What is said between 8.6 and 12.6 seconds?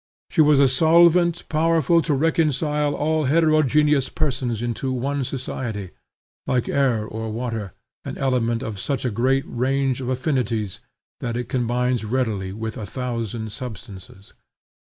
of such a great range of affinities that it combines readily